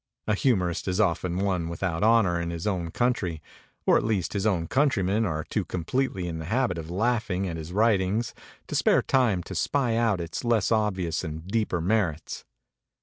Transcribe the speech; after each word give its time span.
A 0.25 0.33
humorist 0.33 0.87
is 0.87 0.99
often 0.99 1.69
without 1.69 2.01
honor 2.01 2.41
in 2.41 2.49
his 2.49 2.65
own 2.65 2.89
country, 2.89 3.39
or 3.85 3.97
at 3.97 4.03
least 4.03 4.33
his 4.33 4.47
own 4.47 4.65
countrymen 4.65 5.27
are 5.27 5.43
too 5.43 5.63
completely 5.63 6.27
in 6.27 6.39
the 6.39 6.45
habit 6.45 6.79
< 7.27 7.29
ing 7.29 7.47
at 7.47 7.55
his 7.55 7.71
writings 7.71 8.33
to 8.65 8.73
spare 8.73 9.03
time 9.03 9.43
to 9.43 9.53
spy 9.53 9.95
out 9.95 10.19
its 10.19 10.43
less 10.43 10.71
obvious 10.71 11.23
and 11.23 11.45
deeper 11.47 11.79
nu 11.81 11.93
rits. 12.13 12.45